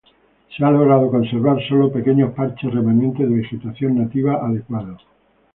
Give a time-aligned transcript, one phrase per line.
[0.49, 4.97] Se ha logrado conservar sólo pequeños parches remanentes de vegetación nativa adecuada.